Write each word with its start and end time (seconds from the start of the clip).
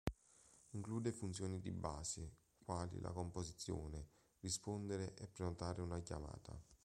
Include 0.71 1.11
funzioni 1.13 1.59
di 1.59 1.69
base, 1.71 2.37
quali 2.57 2.99
la 2.99 3.11
composizione, 3.11 4.07
rispondere 4.39 5.13
e 5.13 5.27
prenotare 5.27 5.81
una 5.83 5.99
chiamata. 6.01 6.59